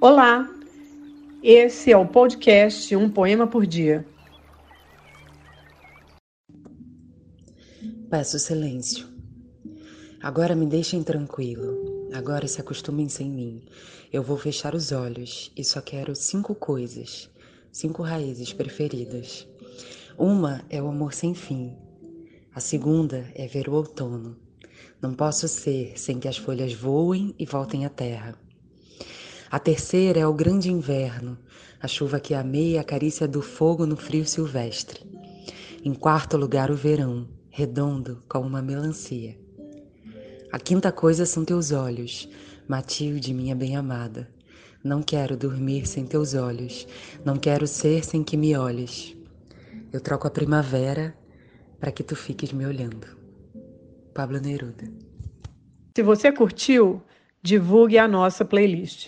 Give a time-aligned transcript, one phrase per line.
[0.00, 0.48] Olá,
[1.42, 4.06] esse é o podcast Um Poema por Dia.
[8.08, 9.08] Peço silêncio.
[10.22, 12.06] Agora me deixem tranquilo.
[12.14, 13.60] Agora se acostumem sem mim.
[14.12, 17.28] Eu vou fechar os olhos e só quero cinco coisas,
[17.72, 19.48] cinco raízes preferidas.
[20.16, 21.76] Uma é o amor sem fim.
[22.54, 24.36] A segunda é ver o outono.
[25.02, 28.38] Não posso ser sem que as folhas voem e voltem à terra.
[29.50, 31.38] A terceira é o grande inverno,
[31.80, 35.00] a chuva que amei e a carícia do fogo no frio silvestre.
[35.82, 39.38] Em quarto lugar, o verão, redondo como uma melancia.
[40.52, 42.28] A quinta coisa são teus olhos,
[42.68, 44.28] Matilde, minha bem-amada.
[44.84, 46.86] Não quero dormir sem teus olhos,
[47.24, 49.16] não quero ser sem que me olhes.
[49.90, 51.16] Eu troco a primavera
[51.80, 53.06] para que tu fiques me olhando.
[54.12, 54.84] Pablo Neruda.
[55.96, 57.02] Se você curtiu,
[57.42, 59.06] divulgue a nossa playlist.